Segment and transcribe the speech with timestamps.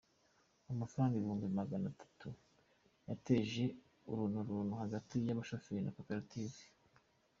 [0.71, 2.27] Amafaranga ibihumbi maganatatu
[3.09, 3.65] yateje
[4.11, 6.61] urunturuntu hagati y’abashoferi na Koperative